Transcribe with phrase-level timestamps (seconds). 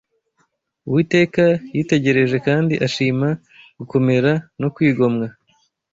[0.87, 1.45] Uwiteka
[1.75, 3.29] yitegereje kandi ashima
[3.79, 4.31] gukomera
[4.61, 5.25] no kwigomwa